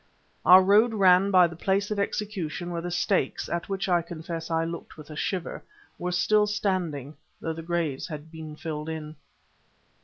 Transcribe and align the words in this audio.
Our 0.47 0.63
road 0.63 0.95
ran 0.95 1.29
by 1.29 1.45
the 1.45 1.55
place 1.55 1.91
of 1.91 1.99
execution 1.99 2.71
where 2.71 2.81
the 2.81 2.89
stakes, 2.89 3.47
at 3.47 3.69
which 3.69 3.87
I 3.87 4.01
confess 4.01 4.49
I 4.49 4.65
looked 4.65 4.97
with 4.97 5.11
a 5.11 5.15
shiver, 5.15 5.63
were 5.99 6.11
still 6.11 6.47
standing, 6.47 7.15
though 7.39 7.53
the 7.53 7.61
graves 7.61 8.07
had 8.07 8.31
been 8.31 8.55
filled 8.55 8.89
in. 8.89 9.15